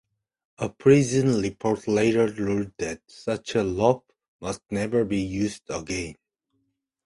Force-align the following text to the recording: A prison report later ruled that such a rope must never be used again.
A 0.57 0.67
prison 0.67 1.41
report 1.43 1.87
later 1.87 2.25
ruled 2.25 2.71
that 2.79 3.01
such 3.05 3.53
a 3.53 3.63
rope 3.63 4.11
must 4.39 4.63
never 4.71 5.05
be 5.05 5.21
used 5.21 5.69
again. 5.69 6.15